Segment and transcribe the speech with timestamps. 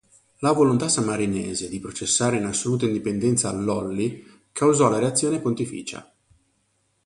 [0.39, 6.11] La volontà sammarinese di processare in assoluta indipendenza Lolli causò la reazione pontificia.